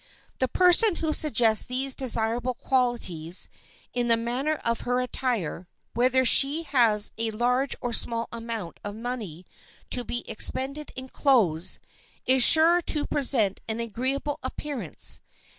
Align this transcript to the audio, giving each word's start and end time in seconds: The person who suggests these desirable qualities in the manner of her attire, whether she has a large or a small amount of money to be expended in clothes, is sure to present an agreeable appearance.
The 0.39 0.47
person 0.47 0.95
who 0.95 1.13
suggests 1.13 1.63
these 1.63 1.93
desirable 1.93 2.55
qualities 2.55 3.49
in 3.93 4.07
the 4.07 4.17
manner 4.17 4.55
of 4.65 4.81
her 4.81 4.99
attire, 4.99 5.67
whether 5.93 6.25
she 6.25 6.63
has 6.63 7.11
a 7.19 7.29
large 7.29 7.75
or 7.81 7.91
a 7.91 7.93
small 7.93 8.27
amount 8.33 8.79
of 8.83 8.95
money 8.95 9.45
to 9.91 10.03
be 10.03 10.27
expended 10.27 10.91
in 10.95 11.07
clothes, 11.09 11.79
is 12.25 12.41
sure 12.41 12.81
to 12.81 13.05
present 13.05 13.61
an 13.67 13.79
agreeable 13.79 14.39
appearance. 14.41 15.21